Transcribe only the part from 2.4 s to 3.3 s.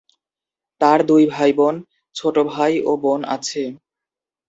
ভাই ও বোন